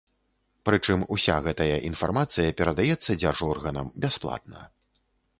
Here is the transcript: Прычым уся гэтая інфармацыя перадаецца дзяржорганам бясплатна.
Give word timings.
Прычым 0.67 1.01
уся 1.15 1.33
гэтая 1.47 1.75
інфармацыя 1.89 2.55
перадаецца 2.61 3.17
дзяржорганам 3.25 3.91
бясплатна. 4.07 4.65